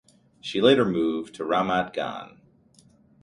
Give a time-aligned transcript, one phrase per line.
[0.39, 2.41] She later moved to Ramat Gan.